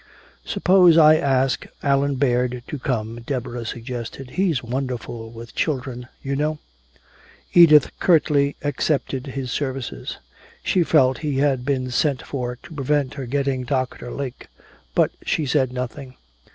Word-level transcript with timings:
"Suppose 0.45 0.97
I 0.97 1.17
ask 1.17 1.67
Allan 1.83 2.15
Baird 2.15 2.63
to 2.69 2.79
come," 2.79 3.21
Deborah 3.21 3.67
suggested. 3.67 4.31
"He's 4.31 4.63
wonderful 4.63 5.29
with 5.29 5.53
children, 5.53 6.07
you 6.23 6.35
know." 6.35 6.57
Edith 7.53 7.91
curtly 7.99 8.55
accepted 8.63 9.27
his 9.27 9.51
services. 9.51 10.17
She 10.63 10.81
felt 10.81 11.19
he 11.19 11.37
had 11.37 11.63
been 11.65 11.91
sent 11.91 12.23
for 12.23 12.55
to 12.63 12.73
prevent 12.73 13.13
her 13.13 13.27
getting 13.27 13.63
Doctor 13.63 14.09
Lake. 14.09 14.47
But 14.95 15.11
she 15.23 15.45
said 15.45 15.71
nothing. 15.71 16.15